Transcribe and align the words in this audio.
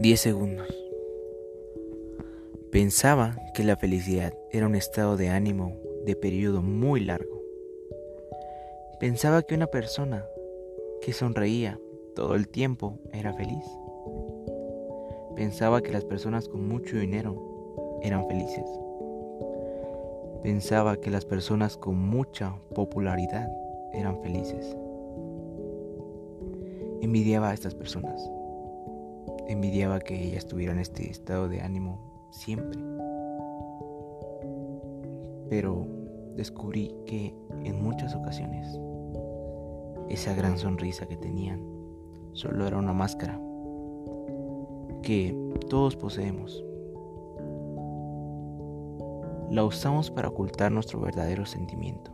10 0.00 0.18
segundos. 0.18 0.66
Pensaba 2.72 3.36
que 3.52 3.64
la 3.64 3.76
felicidad 3.76 4.32
era 4.50 4.66
un 4.66 4.74
estado 4.74 5.18
de 5.18 5.28
ánimo 5.28 5.76
de 6.06 6.16
periodo 6.16 6.62
muy 6.62 7.00
largo. 7.00 7.42
Pensaba 8.98 9.42
que 9.42 9.54
una 9.54 9.66
persona 9.66 10.24
que 11.02 11.12
sonreía 11.12 11.78
todo 12.16 12.34
el 12.34 12.48
tiempo 12.48 12.98
era 13.12 13.34
feliz. 13.34 13.62
Pensaba 15.36 15.82
que 15.82 15.92
las 15.92 16.06
personas 16.06 16.48
con 16.48 16.66
mucho 16.66 16.96
dinero 16.96 18.00
eran 18.02 18.26
felices. 18.26 18.64
Pensaba 20.42 20.96
que 20.96 21.10
las 21.10 21.26
personas 21.26 21.76
con 21.76 21.98
mucha 21.98 22.56
popularidad 22.74 23.50
eran 23.92 24.18
felices. 24.22 24.74
Envidiaba 27.02 27.50
a 27.50 27.54
estas 27.54 27.74
personas 27.74 28.30
envidiaba 29.48 30.00
que 30.00 30.22
ella 30.22 30.38
estuviera 30.38 30.72
en 30.72 30.78
este 30.78 31.10
estado 31.10 31.48
de 31.48 31.60
ánimo 31.60 32.28
siempre. 32.30 32.80
Pero 35.48 35.86
descubrí 36.36 36.94
que 37.06 37.34
en 37.64 37.82
muchas 37.82 38.14
ocasiones 38.14 38.78
esa 40.08 40.34
gran 40.34 40.58
sonrisa 40.58 41.06
que 41.06 41.16
tenían 41.16 41.62
solo 42.32 42.66
era 42.66 42.78
una 42.78 42.92
máscara 42.92 43.40
que 45.02 45.36
todos 45.68 45.96
poseemos. 45.96 46.64
La 49.50 49.64
usamos 49.64 50.10
para 50.10 50.28
ocultar 50.28 50.70
nuestro 50.70 51.00
verdadero 51.00 51.44
sentimiento, 51.46 52.12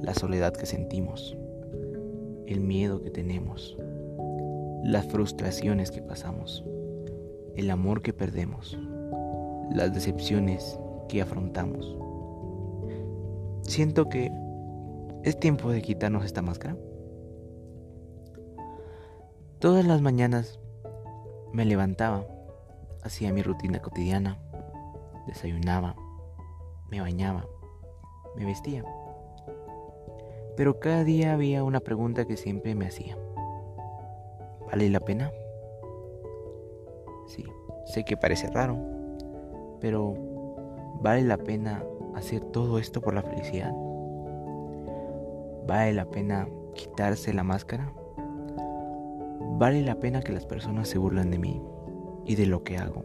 la 0.00 0.14
soledad 0.14 0.52
que 0.52 0.66
sentimos, 0.66 1.36
el 2.46 2.60
miedo 2.60 3.02
que 3.02 3.10
tenemos, 3.10 3.76
las 4.82 5.06
frustraciones 5.06 5.90
que 5.90 6.02
pasamos, 6.02 6.64
el 7.54 7.70
amor 7.70 8.02
que 8.02 8.12
perdemos, 8.12 8.78
las 9.70 9.92
decepciones 9.92 10.78
que 11.08 11.22
afrontamos. 11.22 11.96
Siento 13.62 14.08
que 14.08 14.30
es 15.24 15.38
tiempo 15.38 15.70
de 15.70 15.82
quitarnos 15.82 16.24
esta 16.24 16.42
máscara. 16.42 16.76
Todas 19.58 19.84
las 19.84 20.00
mañanas 20.00 20.60
me 21.52 21.64
levantaba, 21.64 22.26
hacía 23.02 23.32
mi 23.32 23.42
rutina 23.42 23.80
cotidiana, 23.80 24.38
desayunaba, 25.26 25.96
me 26.90 27.00
bañaba, 27.00 27.46
me 28.36 28.44
vestía. 28.44 28.84
Pero 30.56 30.78
cada 30.78 31.04
día 31.04 31.32
había 31.32 31.64
una 31.64 31.80
pregunta 31.80 32.26
que 32.26 32.36
siempre 32.36 32.74
me 32.74 32.86
hacía. 32.86 33.16
¿Vale 34.66 34.90
la 34.90 35.00
pena? 35.00 35.30
Sí, 37.26 37.44
sé 37.86 38.04
que 38.04 38.16
parece 38.16 38.48
raro, 38.50 38.78
pero 39.80 40.14
¿vale 41.02 41.22
la 41.22 41.38
pena 41.38 41.84
hacer 42.14 42.40
todo 42.40 42.78
esto 42.78 43.00
por 43.00 43.14
la 43.14 43.22
felicidad? 43.22 43.72
¿Vale 45.66 45.92
la 45.92 46.06
pena 46.06 46.48
quitarse 46.74 47.32
la 47.32 47.44
máscara? 47.44 47.92
¿Vale 49.58 49.82
la 49.82 49.94
pena 49.96 50.20
que 50.20 50.32
las 50.32 50.46
personas 50.46 50.88
se 50.88 50.98
burlen 50.98 51.30
de 51.30 51.38
mí 51.38 51.62
y 52.24 52.34
de 52.34 52.46
lo 52.46 52.62
que 52.62 52.76
hago? 52.76 53.04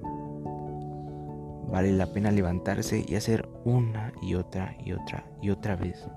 ¿Vale 1.72 1.92
la 1.94 2.08
pena 2.08 2.32
levantarse 2.32 3.06
y 3.08 3.16
hacer 3.16 3.48
una 3.64 4.12
y 4.22 4.36
otra 4.36 4.76
y 4.84 4.92
otra 4.92 5.26
y 5.42 5.50
otra 5.50 5.76
vez 5.76 6.08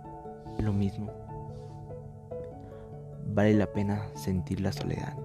lo 0.58 0.72
mismo? 0.72 1.23
¿Vale 3.34 3.54
la 3.54 3.66
pena 3.66 4.08
sentir 4.14 4.60
la 4.60 4.72
soledad? 4.72 5.16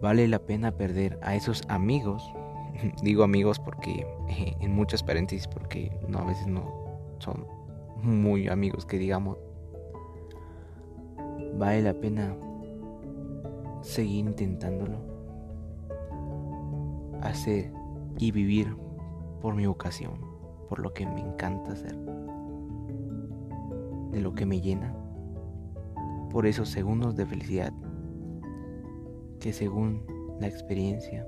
vale 0.00 0.28
la 0.28 0.38
pena 0.38 0.72
perder 0.72 1.18
a 1.22 1.34
esos 1.34 1.62
amigos. 1.68 2.22
Digo 3.02 3.24
amigos 3.24 3.58
porque 3.58 4.06
eh, 4.28 4.56
en 4.60 4.74
muchas 4.74 5.02
paréntesis 5.02 5.46
porque 5.48 5.98
no 6.08 6.20
a 6.20 6.24
veces 6.24 6.46
no 6.46 6.72
son 7.18 7.46
muy 8.02 8.48
amigos 8.48 8.86
que 8.86 8.98
digamos. 8.98 9.38
Vale 11.56 11.82
la 11.82 11.94
pena 11.94 12.36
seguir 13.82 14.26
intentándolo. 14.26 14.98
Hacer 17.20 17.72
y 18.18 18.30
vivir 18.30 18.76
por 19.40 19.54
mi 19.54 19.66
vocación, 19.66 20.20
por 20.68 20.78
lo 20.78 20.94
que 20.94 21.04
me 21.04 21.20
encanta 21.20 21.72
hacer, 21.72 21.96
de 24.10 24.20
lo 24.20 24.34
que 24.34 24.46
me 24.46 24.60
llena, 24.60 24.94
por 26.30 26.46
esos 26.46 26.68
segundos 26.68 27.16
de 27.16 27.26
felicidad 27.26 27.72
que 29.40 29.52
según 29.52 30.04
la 30.40 30.46
experiencia 30.46 31.26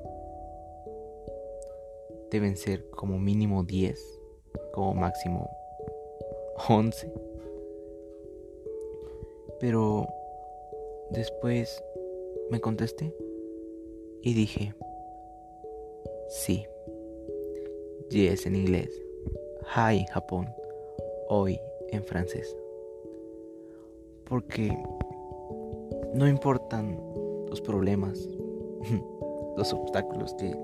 deben 2.30 2.56
ser 2.56 2.88
como 2.90 3.18
mínimo 3.18 3.64
10, 3.64 4.20
como 4.72 4.94
máximo 4.94 5.50
11. 6.68 7.12
Pero 9.58 10.06
después 11.10 11.82
me 12.50 12.60
contesté 12.60 13.14
y 14.22 14.34
dije, 14.34 14.74
sí, 16.28 16.66
yes 18.10 18.46
en 18.46 18.56
inglés, 18.56 18.90
hi 19.76 20.04
Japón, 20.10 20.48
hoy 21.28 21.58
en 21.90 22.04
francés. 22.04 22.56
Porque 24.30 24.72
no 26.14 26.28
importan 26.28 26.96
los 27.48 27.60
problemas, 27.60 28.28
los 29.56 29.72
obstáculos 29.72 30.34
que 30.34 30.56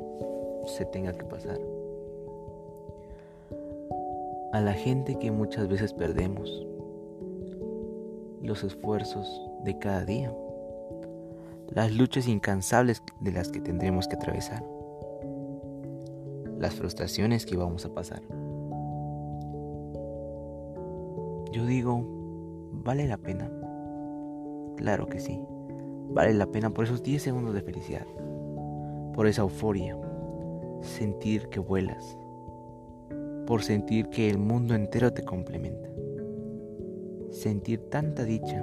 se 0.66 0.84
tenga 0.86 1.12
que 1.12 1.24
pasar. 1.24 1.58
A 4.52 4.60
la 4.60 4.72
gente 4.72 5.18
que 5.18 5.32
muchas 5.32 5.66
veces 5.66 5.92
perdemos, 5.92 6.64
los 8.40 8.62
esfuerzos 8.62 9.50
de 9.64 9.76
cada 9.80 10.04
día, 10.04 10.32
las 11.70 11.92
luchas 11.92 12.28
incansables 12.28 13.02
de 13.20 13.32
las 13.32 13.48
que 13.48 13.60
tendremos 13.60 14.06
que 14.06 14.14
atravesar, 14.14 14.64
las 16.56 16.72
frustraciones 16.76 17.44
que 17.44 17.56
vamos 17.56 17.84
a 17.84 17.92
pasar. 17.92 18.22
Yo 21.50 21.66
digo, 21.66 22.04
¿vale 22.72 23.08
la 23.08 23.18
pena? 23.18 23.50
Claro 24.76 25.06
que 25.06 25.20
sí. 25.20 25.40
Vale 26.10 26.34
la 26.34 26.46
pena 26.46 26.70
por 26.70 26.84
esos 26.84 27.02
10 27.02 27.22
segundos 27.22 27.54
de 27.54 27.62
felicidad, 27.62 28.06
por 29.14 29.26
esa 29.26 29.42
euforia, 29.42 29.98
sentir 30.80 31.48
que 31.48 31.60
vuelas, 31.60 32.16
por 33.46 33.62
sentir 33.62 34.08
que 34.08 34.30
el 34.30 34.38
mundo 34.38 34.74
entero 34.74 35.12
te 35.12 35.24
complementa, 35.24 35.88
sentir 37.30 37.90
tanta 37.90 38.24
dicha 38.24 38.62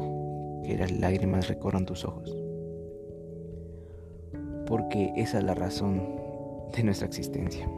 que 0.63 0.78
las 0.78 0.91
lágrimas 0.91 1.47
recorran 1.47 1.85
tus 1.85 2.06
ojos, 2.06 2.35
porque 4.66 5.13
esa 5.16 5.40
es 5.40 5.44
la 5.44 5.53
razón 5.53 6.16
de 6.75 6.84
nuestra 6.84 7.07
existencia, 7.07 7.69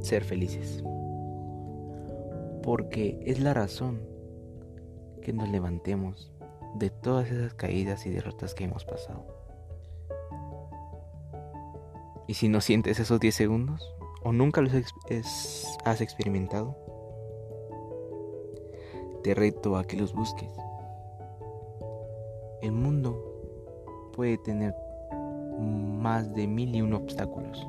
ser 0.00 0.24
felices, 0.24 0.82
porque 2.62 3.18
es 3.26 3.40
la 3.40 3.52
razón 3.54 4.00
que 5.20 5.32
nos 5.32 5.48
levantemos 5.48 6.32
de 6.74 6.90
todas 6.90 7.30
esas 7.30 7.54
caídas 7.54 8.06
y 8.06 8.10
derrotas 8.10 8.54
que 8.54 8.64
hemos 8.64 8.84
pasado. 8.84 9.24
Y 12.26 12.34
si 12.34 12.48
no 12.48 12.60
sientes 12.60 12.98
esos 12.98 13.20
10 13.20 13.34
segundos, 13.34 13.94
o 14.22 14.32
nunca 14.32 14.60
los 14.60 14.72
has 15.84 16.00
experimentado, 16.00 16.76
te 19.22 19.34
reto 19.34 19.76
a 19.76 19.84
que 19.84 19.96
los 19.96 20.12
busques. 20.12 20.50
El 22.60 22.72
mundo 22.72 24.10
puede 24.14 24.38
tener 24.38 24.74
más 25.58 26.32
de 26.34 26.46
mil 26.46 26.74
y 26.74 26.82
un 26.82 26.94
obstáculos 26.94 27.66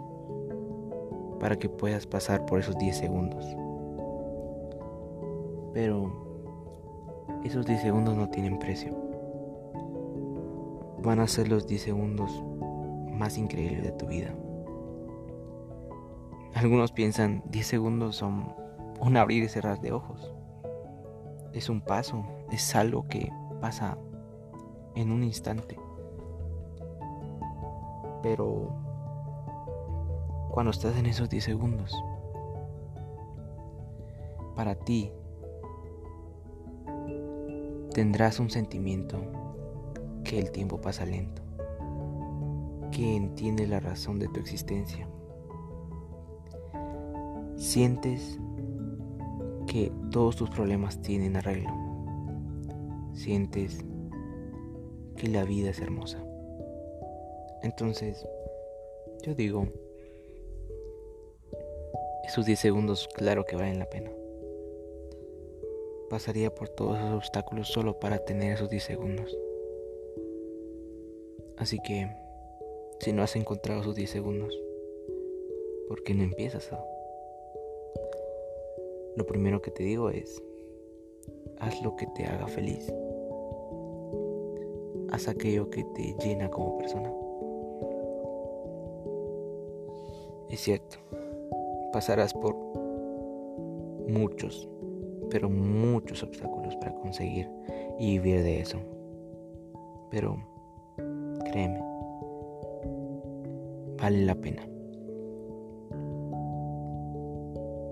para 1.39 1.57
que 1.57 1.67
puedas 1.67 2.05
pasar 2.05 2.45
por 2.45 2.59
esos 2.59 2.77
10 2.77 2.97
segundos. 2.97 3.45
Pero 5.73 6.22
esos 7.43 7.65
10 7.65 7.81
segundos 7.81 8.15
no 8.15 8.29
tienen 8.29 8.59
precio. 8.59 8.93
Van 11.01 11.19
a 11.19 11.27
ser 11.27 11.47
los 11.47 11.67
10 11.67 11.81
segundos 11.81 12.43
más 13.11 13.37
increíbles 13.37 13.83
de 13.83 13.91
tu 13.91 14.07
vida. 14.07 14.33
Algunos 16.55 16.91
piensan 16.91 17.43
10 17.47 17.67
segundos 17.67 18.15
son 18.15 18.53
un 18.99 19.17
abrir 19.17 19.43
y 19.43 19.49
cerrar 19.49 19.81
de 19.81 19.91
ojos. 19.91 20.33
Es 21.51 21.69
un 21.69 21.81
paso, 21.81 22.25
es 22.51 22.75
algo 22.75 23.07
que 23.07 23.31
pasa 23.59 23.97
en 24.95 25.11
un 25.11 25.23
instante. 25.23 25.77
Pero 28.21 28.69
cuando 30.51 30.71
estás 30.71 30.95
en 30.97 31.07
esos 31.07 31.29
10 31.29 31.43
segundos, 31.43 32.03
para 34.55 34.75
ti 34.75 35.11
tendrás 37.93 38.39
un 38.39 38.49
sentimiento 38.49 39.19
que 40.23 40.39
el 40.39 40.51
tiempo 40.51 40.81
pasa 40.81 41.05
lento, 41.05 41.43
que 42.91 43.15
entiende 43.15 43.67
la 43.67 43.79
razón 43.79 44.19
de 44.19 44.27
tu 44.29 44.39
existencia. 44.39 45.07
Sientes 47.55 48.39
que 49.67 49.91
todos 50.11 50.35
tus 50.35 50.49
problemas 50.49 51.01
tienen 51.01 51.35
arreglo. 51.35 51.71
Sientes 53.13 53.85
que 55.15 55.27
la 55.27 55.43
vida 55.43 55.69
es 55.69 55.79
hermosa. 55.79 56.17
Entonces, 57.61 58.27
yo 59.23 59.35
digo, 59.35 59.67
esos 62.25 62.45
10 62.45 62.59
segundos 62.59 63.07
claro 63.15 63.45
que 63.45 63.55
valen 63.55 63.79
la 63.79 63.89
pena. 63.89 64.09
Pasaría 66.13 66.53
por 66.53 66.69
todos 66.69 66.99
esos 66.99 67.11
obstáculos 67.11 67.69
solo 67.69 67.99
para 67.99 68.19
tener 68.19 68.53
esos 68.53 68.69
10 68.69 68.83
segundos. 68.83 69.35
Así 71.57 71.79
que, 71.79 72.07
si 72.99 73.11
no 73.13 73.23
has 73.23 73.35
encontrado 73.35 73.81
esos 73.81 73.95
10 73.95 74.11
segundos, 74.11 74.55
¿por 75.87 76.03
qué 76.03 76.13
no 76.13 76.21
empiezas 76.21 76.71
a? 76.71 76.85
Lo 79.15 79.25
primero 79.25 79.59
que 79.63 79.71
te 79.71 79.81
digo 79.81 80.11
es, 80.11 80.39
haz 81.57 81.81
lo 81.81 81.95
que 81.95 82.05
te 82.05 82.27
haga 82.27 82.45
feliz. 82.45 82.93
Haz 85.09 85.27
aquello 85.27 85.71
que 85.71 85.83
te 85.95 86.15
llena 86.23 86.47
como 86.51 86.77
persona. 86.77 87.11
Es 90.51 90.59
cierto, 90.59 90.97
pasarás 91.91 92.35
por 92.35 92.55
muchos, 94.07 94.69
pero 95.33 95.49
muchos 95.49 96.21
obstáculos 96.21 96.75
para 96.75 96.93
conseguir 96.93 97.49
y 97.97 98.19
vivir 98.19 98.43
de 98.43 98.59
eso. 98.59 98.77
Pero 100.11 100.37
créeme, 101.51 101.81
vale 103.99 104.25
la 104.25 104.35
pena. 104.35 104.61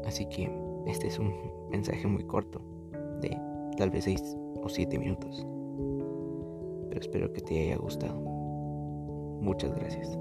Así 0.05 0.27
que 0.27 0.51
este 0.85 1.07
es 1.07 1.17
un 1.17 1.33
mensaje 1.71 2.05
muy 2.05 2.23
corto, 2.25 2.61
de 3.21 3.35
tal 3.75 3.89
vez 3.89 4.03
6 4.03 4.37
o 4.61 4.69
7 4.69 4.99
minutos. 4.99 5.43
Pero 6.89 7.01
espero 7.01 7.33
que 7.33 7.41
te 7.41 7.59
haya 7.59 7.77
gustado. 7.77 8.19
Muchas 9.41 9.73
gracias. 9.73 10.20